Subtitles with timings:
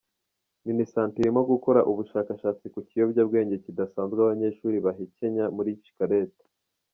[0.67, 6.43] Minisante irimo gukora ubushakashatsi ku kiyobyabwenge kidasanzwe abanyeshuri bahekenya muri shikarete.